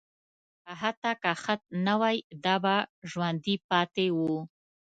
حتی 0.81 1.11
که 1.21 1.31
خط 1.43 1.63
نه 1.85 1.93
وای، 1.99 2.17
دا 2.43 2.55
به 2.63 2.75
ژوندي 3.11 3.55
پاتې 3.69 4.07
وو. 4.17 4.33